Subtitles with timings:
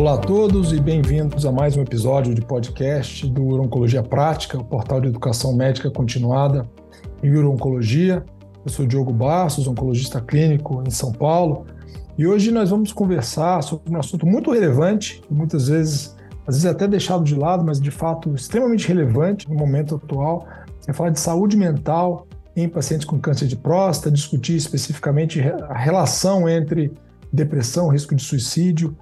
[0.00, 4.64] Olá a todos e bem-vindos a mais um episódio de podcast do Urologia Prática, o
[4.64, 6.66] portal de educação médica continuada
[7.22, 8.24] em urologia.
[8.64, 11.66] Eu sou Diogo Bastos, oncologista clínico em São Paulo,
[12.16, 16.88] e hoje nós vamos conversar sobre um assunto muito relevante, muitas vezes, às vezes até
[16.88, 20.48] deixado de lado, mas de fato extremamente relevante no momento atual.
[20.88, 22.26] É falar de saúde mental
[22.56, 26.90] em pacientes com câncer de próstata, discutir especificamente a relação entre
[27.30, 28.96] depressão, risco de suicídio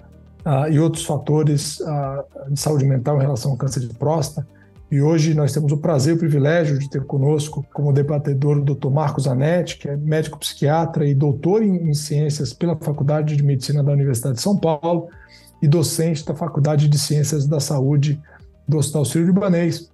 [0.45, 4.47] uh, e outros fatores uh, de saúde mental em relação ao câncer de próstata.
[4.91, 8.65] E hoje nós temos o prazer e o privilégio de ter conosco como debatedor o
[8.65, 8.89] Dr.
[8.89, 13.83] Marcos Anetti, que é médico psiquiatra e doutor em, em ciências pela Faculdade de Medicina
[13.83, 15.07] da Universidade de São Paulo
[15.61, 18.19] e docente da Faculdade de Ciências da Saúde
[18.67, 19.91] do Hospital Sírio-Libanês.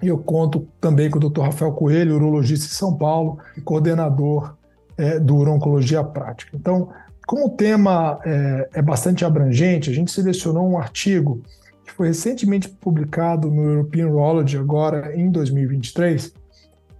[0.00, 1.42] E eu conto também com o Dr.
[1.42, 4.54] Rafael Coelho, urologista em São Paulo e coordenador
[4.96, 6.56] é, do Urologia Prática.
[6.56, 6.88] Então,
[7.30, 11.40] como o tema é, é bastante abrangente, a gente selecionou um artigo
[11.84, 16.34] que foi recentemente publicado no European Urology, agora em 2023,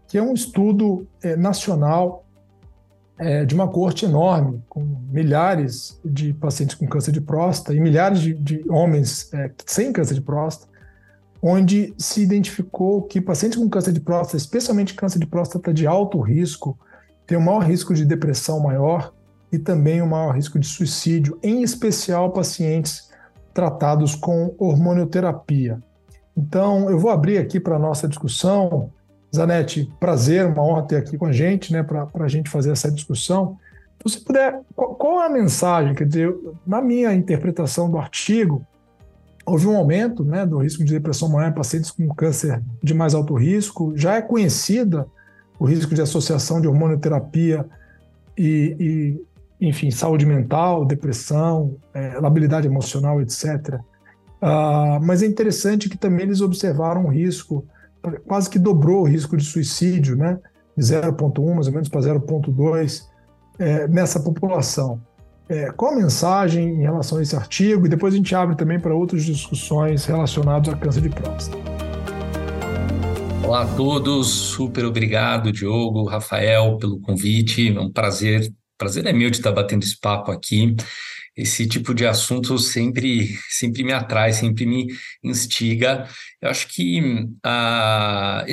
[0.07, 2.25] que é um estudo é, nacional
[3.19, 8.21] é, de uma corte enorme, com milhares de pacientes com câncer de próstata e milhares
[8.21, 10.71] de, de homens é, sem câncer de próstata,
[11.43, 16.21] onde se identificou que pacientes com câncer de próstata, especialmente câncer de próstata de alto
[16.21, 16.79] risco,
[17.27, 19.13] têm um maior risco de depressão maior
[19.53, 23.11] e também um maior risco de suicídio, em especial pacientes
[23.53, 25.83] tratados com hormonioterapia.
[26.37, 28.91] Então, eu vou abrir aqui para a nossa discussão.
[29.35, 32.91] Zanetti, prazer, uma honra ter aqui com a gente, né, para a gente fazer essa
[32.91, 33.57] discussão.
[33.99, 35.95] Se você puder, qual, qual é a mensagem?
[35.95, 36.35] Quer dizer,
[36.67, 38.65] na minha interpretação do artigo,
[39.45, 43.15] houve um aumento né, do risco de depressão maior em pacientes com câncer de mais
[43.15, 43.93] alto risco.
[43.97, 45.07] Já é conhecida
[45.59, 47.67] o risco de associação de hormonioterapia
[48.37, 49.21] e
[49.61, 53.79] enfim, saúde mental, depressão, é, labilidade emocional, etc.
[54.41, 57.67] Ah, mas é interessante que também eles observaram um risco,
[58.27, 60.39] quase que dobrou o risco de suicídio, né,
[60.77, 63.03] de 0,1 mais ou menos para 0,2
[63.59, 65.01] é, nessa população.
[65.49, 67.85] É, qual a mensagem em relação a esse artigo?
[67.85, 71.59] E depois a gente abre também para outras discussões relacionadas a câncer de próstata.
[73.45, 77.77] Olá a todos, super obrigado, Diogo, Rafael, pelo convite.
[77.77, 78.49] É um prazer,
[78.81, 80.75] prazer é meu de estar batendo esse papo aqui.
[81.37, 84.87] Esse tipo de assunto sempre, sempre me atrai, sempre me
[85.23, 86.09] instiga.
[86.41, 87.01] Eu acho que,
[87.45, 88.45] ah,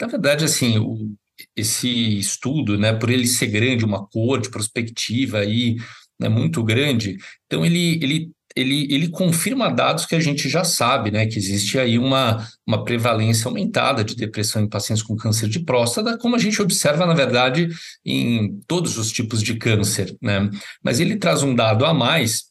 [0.00, 1.14] na verdade, assim, o,
[1.56, 5.76] esse estudo, né, por ele ser grande, uma cor de prospectiva aí,
[6.20, 7.16] né, muito grande.
[7.46, 11.78] Então, ele, ele, ele, ele confirma dados que a gente já sabe, né, que existe
[11.78, 16.38] aí uma, uma prevalência aumentada de depressão em pacientes com câncer de próstata, como a
[16.38, 17.68] gente observa, na verdade,
[18.04, 20.16] em todos os tipos de câncer.
[20.22, 20.50] Né?
[20.82, 22.46] Mas ele traz um dado a mais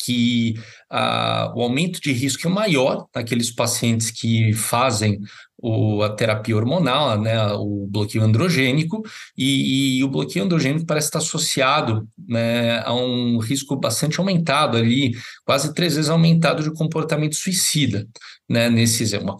[0.00, 0.54] que
[0.90, 5.18] ah, o aumento de risco é maior naqueles pacientes que fazem
[5.60, 9.02] o, a terapia hormonal, né, o bloqueio androgênico,
[9.36, 15.12] e, e, o bloqueio androgênico parece estar associado né, a um risco bastante aumentado ali,
[15.44, 18.06] quase três vezes aumentado de comportamento suicida.
[18.48, 19.36] Né, nesses, é uma,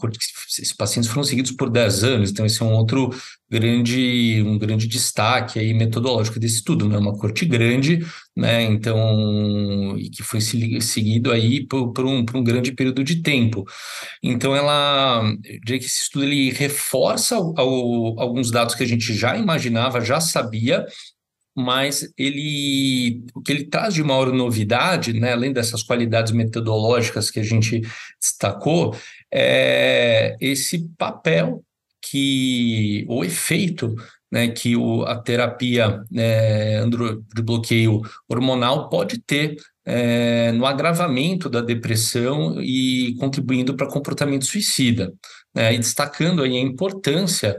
[0.50, 3.08] esses pacientes foram seguidos por 10 anos, então esse é um outro
[3.50, 8.04] grande, um grande destaque aí metodológico desse estudo, né, uma corte grande,
[8.36, 13.22] né, então, e que foi seguido aí por, por, um, por um grande período de
[13.22, 13.64] tempo.
[14.22, 19.14] Então, ela, eu diria que esse estudo ele reforça ao, alguns dados que a gente
[19.14, 20.84] já imaginava, já sabia,
[21.58, 27.40] mas ele o que ele traz de maior novidade, né, além dessas qualidades metodológicas que
[27.40, 27.82] a gente
[28.20, 28.96] destacou,
[29.32, 31.62] é esse papel
[32.00, 33.94] que o efeito
[34.30, 36.84] né, que o, a terapia né,
[37.34, 45.12] de bloqueio hormonal pode ter é, no agravamento da depressão e contribuindo para comportamento suicida,
[45.54, 47.56] né, e destacando aí a importância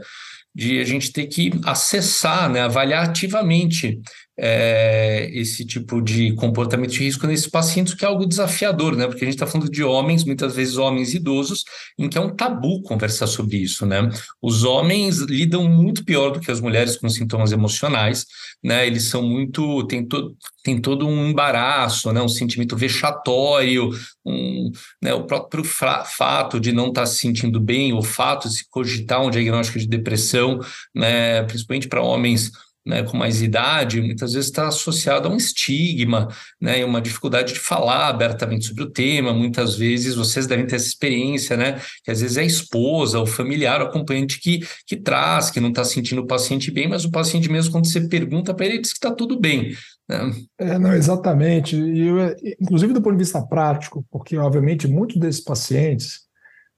[0.54, 4.00] de a gente ter que acessar, né, avaliar ativamente
[4.42, 9.06] é, esse tipo de comportamento de risco nesses pacientes, que é algo desafiador, né?
[9.06, 11.62] Porque a gente está falando de homens, muitas vezes homens idosos,
[11.98, 14.08] em que é um tabu conversar sobre isso, né?
[14.40, 18.24] Os homens lidam muito pior do que as mulheres com sintomas emocionais,
[18.64, 18.86] né?
[18.86, 19.86] Eles são muito.
[19.86, 22.22] tem, to, tem todo um embaraço, né?
[22.22, 23.90] Um sentimento vexatório,
[24.24, 24.70] um,
[25.02, 25.12] né?
[25.12, 29.20] o próprio fato de não estar tá se sentindo bem, o fato de se cogitar
[29.22, 30.58] um diagnóstico de depressão,
[30.94, 31.42] né?
[31.42, 32.50] Principalmente para homens
[32.86, 36.28] né, com mais idade, muitas vezes está associado a um estigma,
[36.60, 39.32] né, uma dificuldade de falar abertamente sobre o tema.
[39.32, 43.26] Muitas vezes vocês devem ter essa experiência, né, que às vezes é a esposa, o
[43.26, 47.10] familiar, o acompanhante que, que traz, que não está sentindo o paciente bem, mas o
[47.10, 49.72] paciente mesmo, quando você pergunta para ele, ele diz que está tudo bem.
[50.08, 50.32] Né?
[50.58, 51.76] É, não, exatamente.
[51.76, 52.16] E eu,
[52.60, 56.20] inclusive do ponto de vista prático, porque obviamente muitos desses pacientes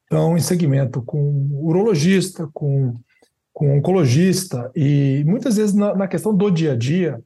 [0.03, 2.95] estão em segmento com urologista, com,
[3.53, 7.21] com oncologista, e muitas vezes na, na questão do dia a dia,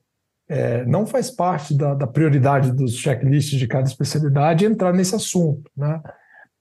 [0.49, 5.71] é, não faz parte da, da, prioridade dos checklists de cada especialidade entrar nesse assunto,
[5.77, 6.01] né?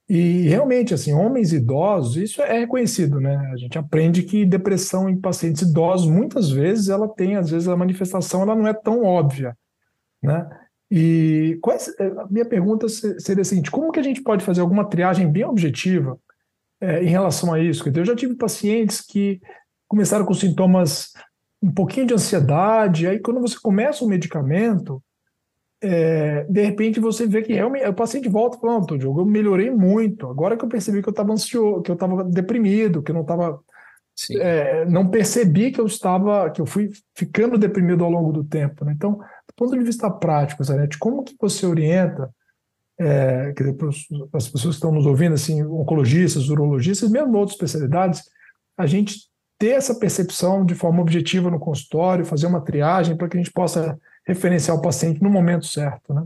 [0.08, 3.36] E realmente, assim, homens idosos, isso é reconhecido, né?
[3.52, 7.76] A gente aprende que depressão em pacientes idosos, muitas vezes, ela tem, às vezes, a
[7.76, 9.58] manifestação ela não é tão óbvia,
[10.22, 10.48] né?
[10.92, 14.62] E quais, é, a minha pergunta seria a seguinte: como que a gente pode fazer
[14.62, 16.20] alguma triagem bem objetiva
[16.86, 17.84] é, em relação a isso?
[17.88, 19.42] Eu já tive pacientes que
[19.88, 21.12] começaram com sintomas
[21.62, 25.02] um pouquinho de ansiedade, aí quando você começa o medicamento,
[25.82, 30.28] é, de repente você vê que realmente o paciente volta falando, Diogo, eu melhorei muito.
[30.28, 33.22] Agora que eu percebi que eu estava ansioso, que eu estava deprimido, que eu não
[33.22, 33.60] estava.
[34.40, 38.86] É, não percebi que eu estava, que eu fui ficando deprimido ao longo do tempo.
[38.86, 38.94] Né?
[38.96, 42.34] Então, do ponto de vista prático, Zanetti, como que você orienta
[43.00, 43.54] é,
[44.34, 48.24] as pessoas que estão nos ouvindo, assim, oncologistas, urologistas, mesmo outras especialidades,
[48.78, 53.38] a gente ter essa percepção de forma objetiva no consultório, fazer uma triagem para que
[53.38, 56.26] a gente possa referenciar o paciente no momento certo, né?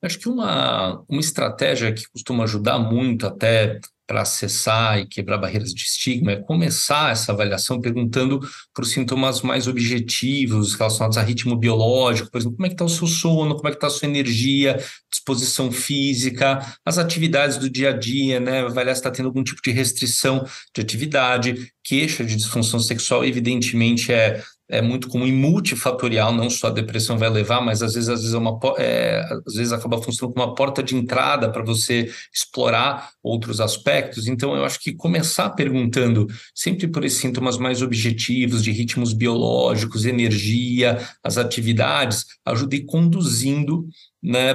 [0.00, 5.74] Acho que uma, uma estratégia que costuma ajudar muito até para acessar e quebrar barreiras
[5.74, 8.40] de estigma é começar essa avaliação perguntando
[8.80, 12.88] os sintomas mais objetivos relacionados a ritmo biológico, por exemplo, como é que está o
[12.88, 17.90] seu sono, como é que está a sua energia, disposição física, as atividades do dia
[17.90, 18.60] a dia, né?
[18.60, 24.10] Avaliar se está tendo algum tipo de restrição de atividade, queixa de disfunção sexual, evidentemente
[24.10, 28.08] é é muito comum e multifatorial, não só a depressão vai levar, mas às vezes,
[28.08, 31.62] às vezes, é uma, é, às vezes acaba funcionando como uma porta de entrada para
[31.62, 34.26] você explorar outros aspectos.
[34.26, 40.04] Então, eu acho que começar perguntando sempre por esses sintomas mais objetivos, de ritmos biológicos,
[40.04, 43.88] energia, as atividades, ajuda a ir conduzindo
[44.22, 44.54] né,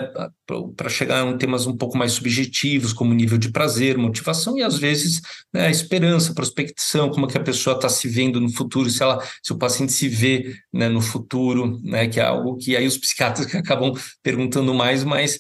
[0.76, 4.78] para chegar a temas um pouco mais subjetivos, como nível de prazer, motivação e às
[4.78, 5.22] vezes
[5.54, 9.24] né, esperança, prospecção, como é que a pessoa está se vendo no futuro, se ela,
[9.42, 12.98] se o paciente se vê né, no futuro, né, que é algo que aí os
[13.04, 15.40] psiquiatras que acabam perguntando mais, mas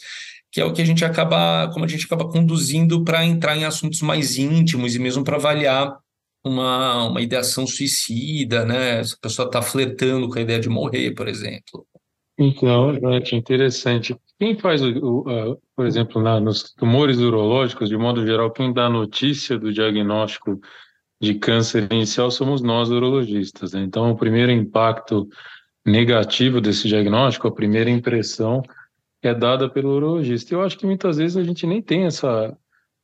[0.52, 3.66] que é o que a gente acaba, como a gente acaba conduzindo para entrar em
[3.66, 5.98] assuntos mais íntimos e mesmo para avaliar
[6.44, 9.04] uma, uma ideação suicida, né?
[9.04, 11.88] Se a pessoa está flertando com a ideia de morrer, por exemplo.
[12.38, 14.15] Então, é interessante.
[14.39, 18.89] Quem faz, o, o, por exemplo, na, nos tumores urológicos, de modo geral, quem dá
[18.89, 20.59] notícia do diagnóstico
[21.21, 23.74] de câncer inicial somos nós, urologistas.
[23.74, 23.81] Né?
[23.83, 25.30] Então, o primeiro impacto
[25.85, 28.63] negativo desse diagnóstico, a primeira impressão,
[29.21, 30.53] é dada pelo urologista.
[30.53, 32.57] Eu acho que muitas vezes a gente nem tem essa,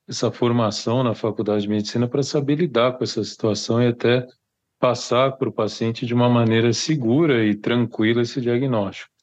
[0.08, 4.28] essa formação na faculdade de medicina para saber lidar com essa situação e até
[4.80, 9.19] passar para o paciente de uma maneira segura e tranquila esse diagnóstico.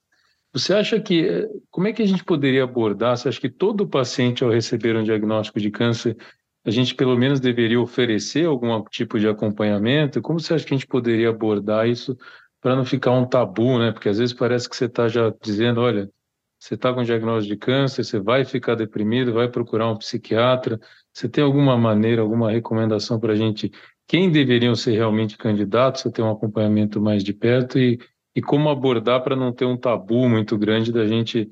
[0.57, 3.15] Você acha que, como é que a gente poderia abordar?
[3.15, 6.17] Você acha que todo paciente, ao receber um diagnóstico de câncer,
[6.65, 10.23] a gente pelo menos deveria oferecer algum tipo de acompanhamento?
[10.23, 12.17] Como você acha que a gente poderia abordar isso
[12.59, 13.93] para não ficar um tabu, né?
[13.93, 16.11] Porque às vezes parece que você está já dizendo, olha,
[16.59, 20.81] você está com diagnóstico de câncer, você vai ficar deprimido, vai procurar um psiquiatra.
[21.13, 23.71] Você tem alguma maneira, alguma recomendação para a gente?
[24.09, 27.99] Quem deveriam ser realmente candidatos a ter um acompanhamento mais de perto e
[28.37, 31.49] e como abordar para não ter um tabu muito grande da gente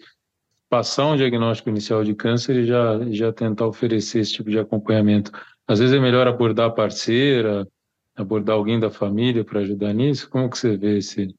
[0.69, 5.33] passar um diagnóstico inicial de câncer e já, já tentar oferecer esse tipo de acompanhamento.
[5.67, 7.67] Às vezes é melhor abordar a parceira,
[8.15, 10.29] abordar alguém da família para ajudar nisso.
[10.29, 11.35] Como que você vê esse,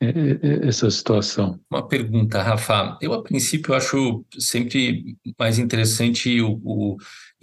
[0.00, 1.60] essa situação?
[1.70, 2.98] Uma pergunta, Rafa.
[3.00, 6.96] Eu, a princípio, acho sempre mais interessante o, o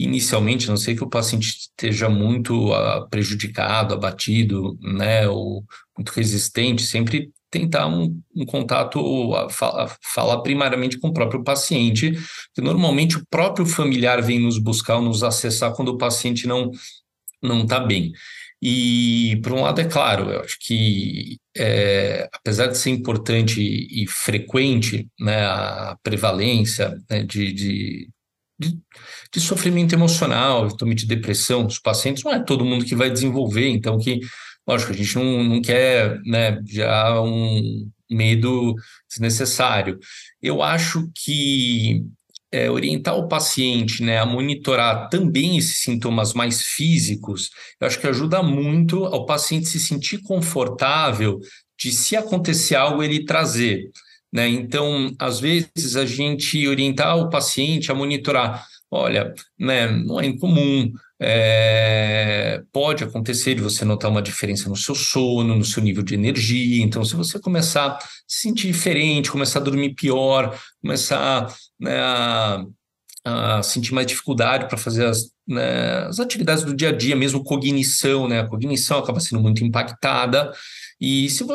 [0.03, 5.63] inicialmente, não sei que o paciente esteja muito uh, prejudicado, abatido, né, ou
[5.97, 12.13] muito resistente, sempre tentar um, um contato, uh, fa falar primariamente com o próprio paciente,
[12.53, 16.71] que normalmente o próprio familiar vem nos buscar ou nos acessar quando o paciente não
[17.43, 18.11] não está bem.
[18.61, 24.05] E, por um lado, é claro, eu acho que, é, apesar de ser importante e
[24.07, 28.09] frequente né, a prevalência né, de, de,
[28.61, 28.79] de,
[29.33, 33.67] de, sofrimento emocional, eventualmente de depressão dos pacientes, não é todo mundo que vai desenvolver,
[33.67, 34.19] então que,
[34.67, 38.75] lógico, a gente não, não quer né, já um medo
[39.09, 39.97] desnecessário.
[40.41, 42.05] Eu acho que
[42.51, 47.49] é, orientar o paciente né, a monitorar também esses sintomas mais físicos,
[47.79, 51.39] eu acho que ajuda muito ao paciente se sentir confortável
[51.79, 53.89] de, se acontecer algo, ele trazer.
[54.31, 54.47] Né?
[54.47, 60.91] Então, às vezes, a gente orientar o paciente a monitorar olha, né, não é incomum,
[61.17, 66.13] é, pode acontecer de você notar uma diferença no seu sono, no seu nível de
[66.13, 66.83] energia.
[66.83, 72.65] Então, se você começar a se sentir diferente, começar a dormir pior, começar né, a,
[73.23, 77.43] a, sentir mais dificuldade para fazer as, né, as, atividades do dia a dia, mesmo
[77.43, 78.41] cognição, né?
[78.41, 80.51] A cognição acaba sendo muito impactada.
[80.99, 81.45] E se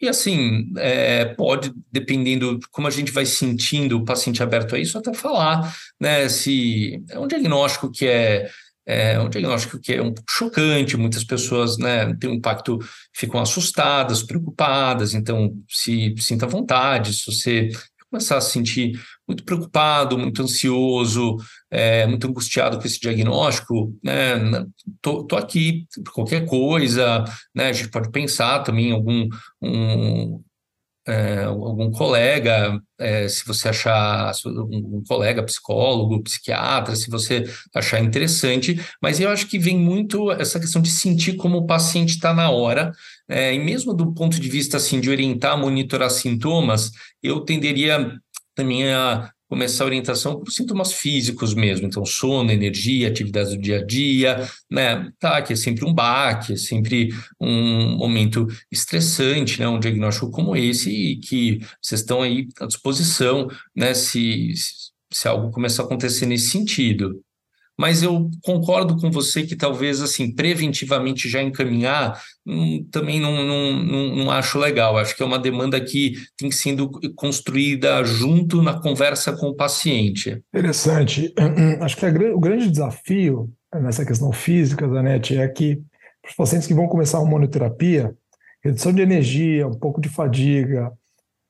[0.00, 4.96] e assim, é, pode, dependendo como a gente vai sentindo o paciente aberto a isso,
[4.96, 6.28] até falar, né?
[6.28, 8.48] Se é um diagnóstico que é
[8.90, 12.78] é um diagnóstico que é um pouco chocante, muitas pessoas né, têm um impacto,
[13.12, 17.68] ficam assustadas, preocupadas, então se sinta à vontade, se você
[18.10, 21.36] começar a se sentir muito preocupado, muito ansioso,
[21.70, 24.64] é, muito angustiado com esse diagnóstico, né?
[25.02, 27.68] Tô, tô aqui por qualquer coisa, né?
[27.68, 29.28] A gente pode pensar também em algum
[29.60, 30.42] um,
[31.08, 37.44] é, algum colega, é, se você achar um, colega psicólogo, psiquiatra, se você
[37.74, 42.10] achar interessante, mas eu acho que vem muito essa questão de sentir como o paciente
[42.10, 42.92] está na hora,
[43.26, 46.90] é, e mesmo do ponto de vista assim de orientar, monitorar sintomas,
[47.22, 48.14] eu tenderia
[48.54, 53.78] também a começar a orientação por sintomas físicos mesmo, então sono, energia, atividades do dia
[53.78, 55.10] a dia, né?
[55.18, 57.08] Tá, que é sempre um baque, é sempre
[57.40, 59.68] um momento estressante, né?
[59.68, 63.94] Um diagnóstico como esse e que vocês estão aí à disposição, né?
[63.94, 64.52] Se,
[65.10, 67.22] se algo começar a acontecer nesse sentido
[67.78, 73.72] mas eu concordo com você que talvez assim preventivamente já encaminhar hum, também não, não,
[73.84, 74.98] não, não, acho legal.
[74.98, 80.42] Acho que é uma demanda que tem sido construída junto na conversa com o paciente.
[80.52, 81.32] Interessante.
[81.80, 85.80] Acho que a, o grande desafio nessa questão física, Danete, é que
[86.26, 88.14] os pacientes que vão começar a hormonioterapia,
[88.62, 90.92] redução de energia, um pouco de fadiga,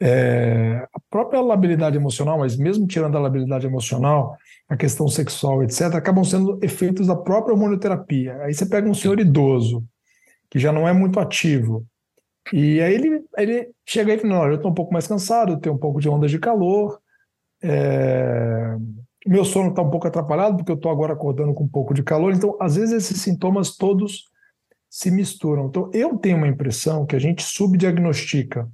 [0.01, 4.37] é, a própria labilidade emocional, mas mesmo tirando a labilidade emocional,
[4.69, 8.37] a questão sexual, etc., acabam sendo efeitos da própria hormonioterapia.
[8.43, 9.85] Aí você pega um senhor idoso,
[10.51, 11.87] que já não é muito ativo,
[12.53, 15.75] e aí ele, ele chega aí e fala: eu estou um pouco mais cansado, tenho
[15.75, 16.99] um pouco de ondas de calor,
[17.63, 18.77] é...
[19.27, 22.03] meu sono está um pouco atrapalhado, porque eu estou agora acordando com um pouco de
[22.03, 22.33] calor.
[22.33, 24.25] Então, às vezes, esses sintomas todos
[24.89, 25.67] se misturam.
[25.67, 28.69] Então, eu tenho uma impressão que a gente subdiagnostica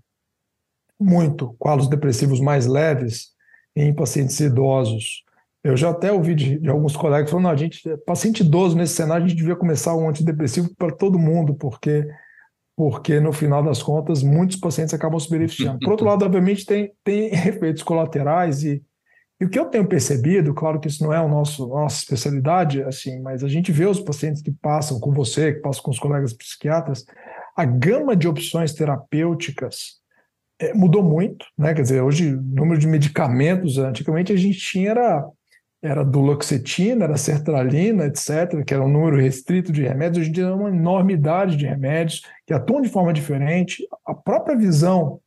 [1.04, 3.34] muito quadros depressivos mais leves
[3.76, 5.24] em pacientes idosos
[5.64, 9.24] eu já até ouvi de, de alguns colegas falando, a gente, paciente idoso nesse cenário,
[9.24, 12.06] a gente devia começar um antidepressivo para todo mundo, porque
[12.76, 15.78] porque no final das contas muitos pacientes acabam se beneficiando.
[15.78, 18.82] Por outro lado, obviamente tem, tem efeitos colaterais e,
[19.40, 22.82] e o que eu tenho percebido, claro que isso não é a nosso, nossa especialidade,
[22.82, 26.00] assim, mas a gente vê os pacientes que passam com você, que passam com os
[26.00, 27.06] colegas psiquiatras,
[27.56, 30.00] a gama de opções terapêuticas
[30.58, 31.74] é, mudou muito, né?
[31.74, 35.24] Quer dizer, hoje o número de medicamentos, antigamente a gente tinha era
[35.86, 40.22] era duloxetina, era sertralina, etc., que era um número restrito de remédios.
[40.22, 43.86] Hoje em dia é uma enormidade de remédios que atuam de forma diferente.
[44.06, 45.20] A própria visão,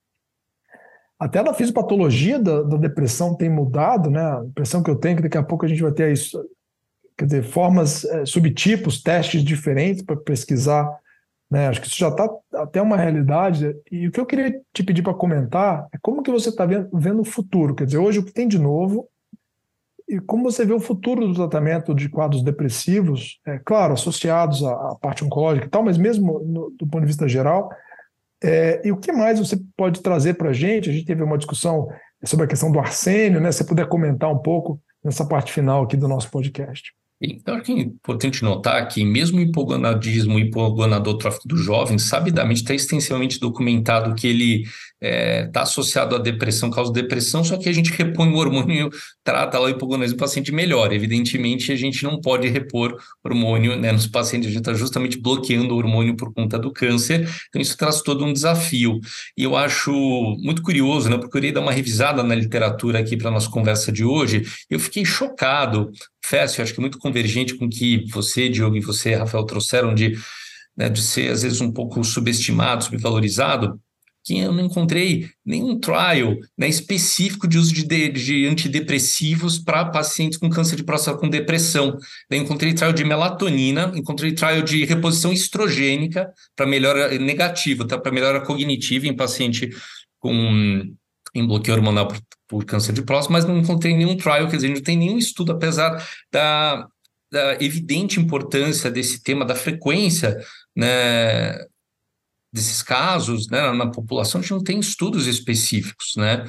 [1.19, 4.19] até da fisiopatologia da, da depressão tem mudado, né?
[4.19, 6.43] A impressão que eu tenho é que daqui a pouco a gente vai ter isso,
[7.15, 10.89] quer dizer, formas, é, subtipos, testes diferentes para pesquisar.
[11.49, 11.67] Né?
[11.67, 13.75] Acho que isso já está até uma realidade.
[13.91, 16.89] E o que eu queria te pedir para comentar é como que você está vendo,
[16.93, 17.75] vendo o futuro.
[17.75, 19.07] Quer dizer, hoje o que tem de novo
[20.07, 24.71] e como você vê o futuro do tratamento de quadros depressivos, é, claro, associados à,
[24.71, 27.69] à parte oncológica e tal, mas mesmo no, do ponto de vista geral,
[28.41, 30.89] é, e o que mais você pode trazer para a gente?
[30.89, 31.89] A gente teve uma discussão
[32.23, 33.51] sobre a questão do arsênio, né?
[33.51, 36.93] Se você puder comentar um pouco nessa parte final aqui do nosso podcast.
[37.19, 42.61] Então, acho que é importante notar que mesmo o hipogonadismo, o hipogonadotrófico do jovem, sabidamente
[42.61, 44.63] está extensivamente documentado que ele
[45.01, 48.89] está é, tá associado à depressão, causa depressão, só que a gente repõe o hormônio,
[49.23, 50.95] trata lá o hipogonadismo, o paciente melhora.
[50.95, 55.73] Evidentemente, a gente não pode repor hormônio né, nos pacientes, a gente está justamente bloqueando
[55.73, 58.99] o hormônio por conta do câncer, então isso traz todo um desafio.
[59.37, 59.91] E eu acho
[60.39, 63.91] muito curioso, né, eu procurei dar uma revisada na literatura aqui para a nossa conversa
[63.91, 65.91] de hoje, eu fiquei chocado
[66.27, 70.17] Fécio, acho que muito convergente com o que você, Diogo, e você, Rafael, trouxeram de,
[70.75, 73.79] né, de ser, às vezes, um pouco subestimado, subvalorizado,
[74.27, 79.85] que eu não encontrei nenhum trial né, específico de uso de, de, de antidepressivos para
[79.85, 81.97] pacientes com câncer de próstata com depressão.
[82.29, 87.97] Eu encontrei trial de melatonina, encontrei trial de reposição estrogênica para melhora negativa, tá?
[87.97, 89.69] para melhora cognitiva em paciente
[90.19, 90.93] com
[91.33, 92.19] em bloqueio hormonal por,
[92.49, 95.53] por, câncer de próstata, mas não encontrei nenhum trial, quer dizer, não tem nenhum estudo,
[95.53, 96.85] apesar da,
[97.31, 100.37] da evidente importância desse tema, da frequência
[100.75, 101.55] né,
[102.57, 106.45] desses casos né, na população, a gente não tem estudos específicos, né?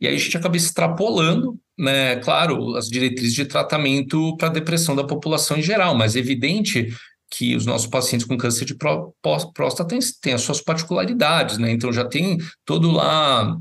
[0.00, 5.04] E aí a gente acaba extrapolando né, claro, as diretrizes de tratamento para depressão da
[5.04, 6.88] população em geral, mas é evidente
[7.30, 11.70] que os nossos pacientes com câncer de próstata têm, têm as suas particularidades, né?
[11.70, 13.56] Então já tem todo lá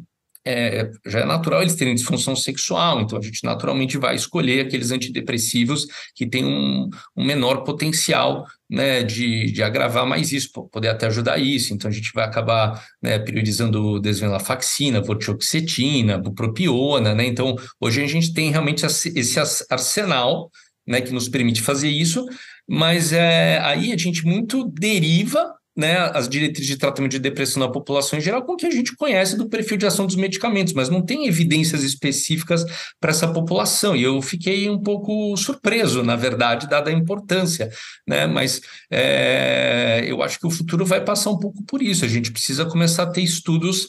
[0.51, 4.91] é, já é natural eles terem disfunção sexual, então a gente naturalmente vai escolher aqueles
[4.91, 11.07] antidepressivos que têm um, um menor potencial né, de, de agravar mais isso, poder até
[11.07, 11.73] ajudar isso.
[11.73, 17.25] Então a gente vai acabar né, priorizando desvenlafaxina, vortioxetina, bupropiona, né?
[17.25, 19.39] Então hoje a gente tem realmente esse
[19.69, 20.49] arsenal
[20.87, 22.25] né, que nos permite fazer isso,
[22.67, 27.71] mas é, aí a gente muito deriva né, as diretrizes de tratamento de depressão na
[27.71, 30.73] população em geral com o que a gente conhece do perfil de ação dos medicamentos,
[30.73, 32.65] mas não tem evidências específicas
[32.99, 33.95] para essa população.
[33.95, 37.69] E eu fiquei um pouco surpreso, na verdade, dada a importância.
[38.05, 38.27] Né?
[38.27, 38.59] Mas
[38.91, 42.03] é, eu acho que o futuro vai passar um pouco por isso.
[42.03, 43.87] A gente precisa começar a ter estudos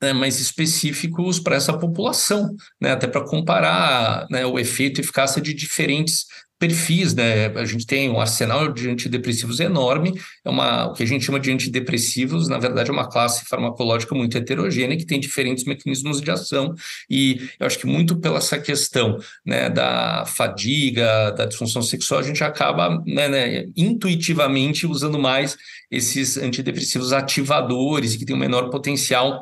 [0.00, 5.40] né, mais específicos para essa população, né, até para comparar né, o efeito e eficácia
[5.40, 6.26] de diferentes
[6.60, 7.46] perfis, né?
[7.46, 10.12] A gente tem um arsenal de antidepressivos enorme,
[10.44, 14.14] é uma, o que a gente chama de antidepressivos, na verdade, é uma classe farmacológica
[14.14, 16.74] muito heterogênea que tem diferentes mecanismos de ação,
[17.08, 22.22] e eu acho que muito pela essa questão né, da fadiga, da disfunção sexual, a
[22.22, 25.56] gente acaba né, né, intuitivamente usando mais
[25.90, 29.40] esses antidepressivos ativadores que têm um menor potencial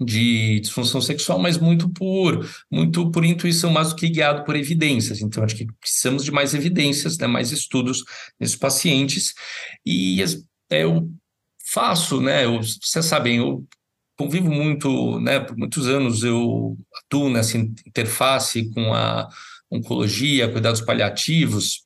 [0.00, 5.20] de disfunção sexual, mas muito por muito por intuição, mais do que guiado por evidências.
[5.20, 8.02] Então, acho que precisamos de mais evidências, né, mais estudos
[8.38, 9.34] nesses pacientes.
[9.84, 10.22] E
[10.70, 11.10] é, eu
[11.66, 13.66] faço, né, eu, vocês sabem, eu
[14.16, 19.28] convivo muito, né, por muitos anos eu atuo nessa interface com a
[19.70, 21.84] oncologia, cuidados paliativos,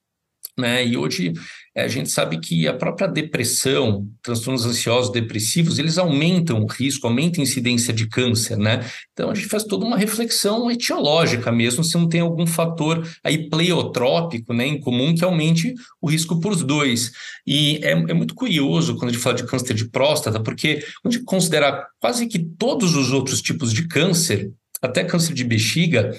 [0.57, 1.41] né, e hoje é,
[1.77, 7.41] a gente sabe que a própria depressão, transtornos ansiosos depressivos, eles aumentam o risco, aumentam
[7.41, 8.89] a incidência de câncer, né?
[9.13, 13.49] Então a gente faz toda uma reflexão etiológica mesmo, se não tem algum fator aí
[13.49, 17.11] pleiotrópico, né, em comum que aumente o risco por os dois.
[17.45, 21.15] E é, é muito curioso quando a gente fala de câncer de próstata, porque quando
[21.15, 26.13] a gente considerar quase que todos os outros tipos de câncer, até câncer de bexiga,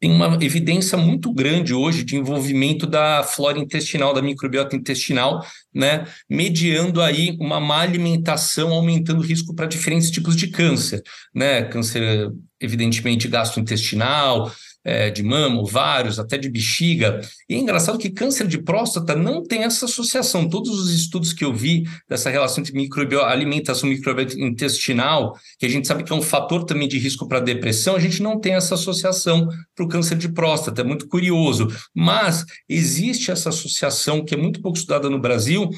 [0.00, 6.06] tem uma evidência muito grande hoje de envolvimento da flora intestinal, da microbiota intestinal, né,
[6.28, 11.02] mediando aí uma má alimentação, aumentando o risco para diferentes tipos de câncer,
[11.34, 14.50] né, câncer evidentemente gastrointestinal,
[14.84, 17.20] é, de mama, vários, até de bexiga.
[17.48, 20.48] E é engraçado que câncer de próstata não tem essa associação.
[20.48, 25.68] Todos os estudos que eu vi dessa relação entre microbio, alimentação microbiota intestinal, que a
[25.68, 28.54] gente sabe que é um fator também de risco para depressão, a gente não tem
[28.54, 30.80] essa associação para o câncer de próstata.
[30.80, 31.68] É muito curioso.
[31.94, 35.68] Mas existe essa associação que é muito pouco estudada no Brasil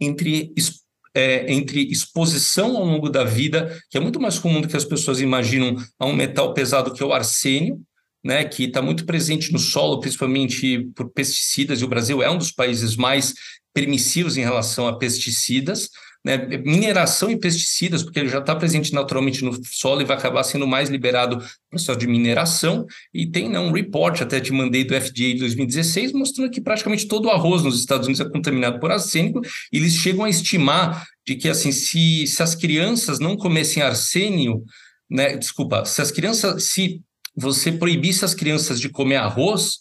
[0.00, 0.52] entre
[1.14, 4.84] é, entre exposição ao longo da vida, que é muito mais comum do que as
[4.84, 7.80] pessoas imaginam, a um metal pesado que é o arsênio,
[8.28, 12.36] né, que está muito presente no solo, principalmente por pesticidas, e o Brasil é um
[12.36, 13.32] dos países mais
[13.72, 15.88] permissivos em relação a pesticidas,
[16.22, 20.44] né, mineração e pesticidas, porque ele já está presente naturalmente no solo e vai acabar
[20.44, 24.94] sendo mais liberado processo de mineração, e tem né, um report, até te mandei do
[24.94, 28.92] FDA de 2016, mostrando que praticamente todo o arroz nos Estados Unidos é contaminado por
[28.92, 29.40] arsênico,
[29.72, 34.62] e eles chegam a estimar de que, assim, se, se as crianças não comessem arsênio,
[35.08, 37.00] né, desculpa, se as crianças, se
[37.38, 39.78] você proibisse as crianças de comer arroz,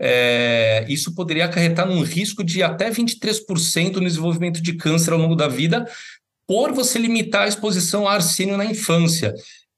[0.00, 5.34] é, isso poderia acarretar num risco de até 23% no desenvolvimento de câncer ao longo
[5.34, 5.86] da vida,
[6.46, 9.34] por você limitar a exposição a arsênio na infância.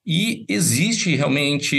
[0.09, 1.75] E existe realmente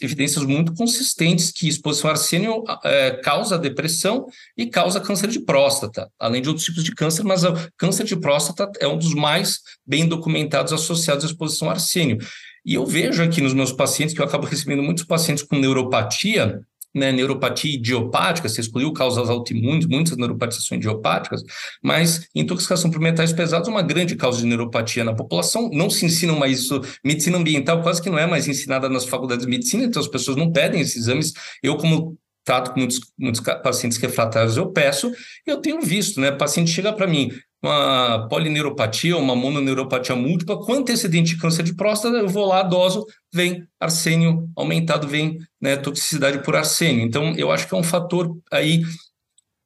[0.00, 6.08] evidências muito consistentes que exposição a arsênio é, causa depressão e causa câncer de próstata,
[6.16, 9.60] além de outros tipos de câncer, mas o câncer de próstata é um dos mais
[9.84, 12.18] bem documentados associados à exposição a arsênio.
[12.66, 16.60] E eu vejo aqui nos meus pacientes, que eu acabo recebendo muitos pacientes com neuropatia,
[16.92, 21.42] né, neuropatia idiopática, você excluiu causas autoimunes, muitas neuropatias são idiopáticas,
[21.80, 25.70] mas intoxicação por metais pesados é uma grande causa de neuropatia na população.
[25.72, 29.44] Não se ensina mais isso, medicina ambiental quase que não é mais ensinada nas faculdades
[29.44, 31.34] de medicina, então as pessoas não pedem esses exames.
[31.62, 35.12] Eu, como trato com muitos, muitos pacientes refratários, eu peço,
[35.44, 36.30] eu tenho visto, né?
[36.30, 37.30] Paciente chega para mim,
[37.62, 43.04] uma polineuropatia, uma mononeuropatia múltipla, com antecedente de câncer de próstata, eu vou lá, doso,
[43.32, 47.04] vem arsênio aumentado, vem né, toxicidade por arsênio.
[47.04, 48.82] Então, eu acho que é um fator aí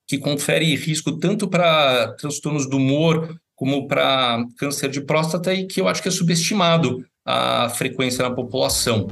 [0.09, 5.81] que confere risco tanto para transtornos do humor como para câncer de próstata e que
[5.81, 9.07] eu acho que é subestimado a frequência na população.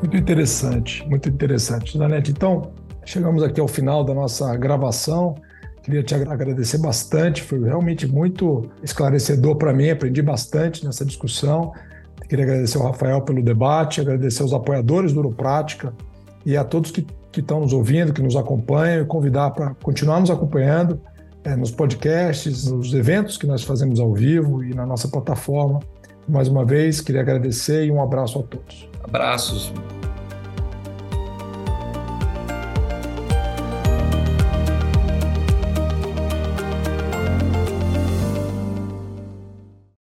[0.00, 2.30] Muito interessante, muito interessante, Danete.
[2.30, 5.34] Então, chegamos aqui ao final da nossa gravação.
[5.86, 11.72] Queria te agradecer bastante, foi realmente muito esclarecedor para mim, aprendi bastante nessa discussão.
[12.28, 15.94] Queria agradecer ao Rafael pelo debate, agradecer aos apoiadores do Uroprática,
[16.44, 20.28] e a todos que, estão nos ouvindo, que nos acompanham, e convidar para continuar nos
[20.28, 21.00] acompanhando
[21.44, 25.78] é, nos podcasts, nos eventos que nós fazemos ao vivo e na nossa plataforma.
[26.26, 28.88] Mais uma vez, queria agradecer e um abraço a todos.
[29.04, 29.72] Abraços.